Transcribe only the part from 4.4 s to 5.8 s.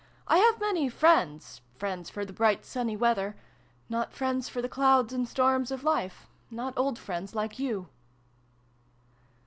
for the clouds and storms